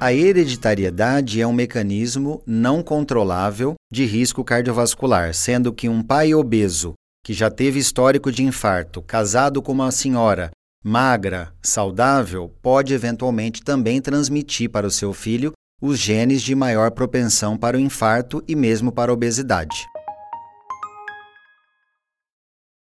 [0.00, 6.94] A hereditariedade é um mecanismo não controlável de risco cardiovascular, sendo que um pai obeso
[7.24, 10.52] que já teve histórico de infarto, casado com uma senhora
[10.84, 15.50] magra, saudável, pode eventualmente também transmitir para o seu filho
[15.82, 19.84] os genes de maior propensão para o infarto e mesmo para a obesidade.